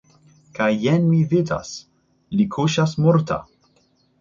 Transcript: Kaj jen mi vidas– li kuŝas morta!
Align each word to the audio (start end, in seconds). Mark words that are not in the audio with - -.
Kaj 0.59 0.69
jen 0.83 1.03
mi 1.11 1.19
vidas– 1.35 1.75
li 2.39 2.49
kuŝas 2.57 2.99
morta! 3.05 3.39